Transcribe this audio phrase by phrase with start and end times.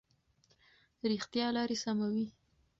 [1.11, 2.25] رښتیا لارې سموي.